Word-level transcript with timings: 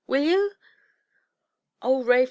Will 0.07 0.23
you?'' 0.23 0.51
"Oh, 1.83 2.03
Rafe! 2.03 2.19